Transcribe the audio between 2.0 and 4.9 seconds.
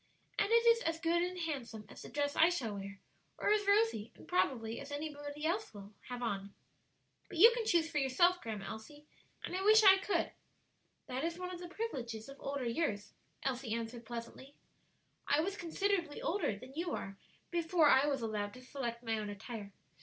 the dress I shall wear or as Rosie, and probably